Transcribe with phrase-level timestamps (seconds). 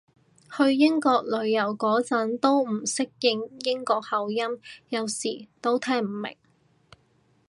[0.57, 4.43] 去英國旅行嗰陣都唔適應英國口音，
[4.89, 6.35] 有時都聽唔明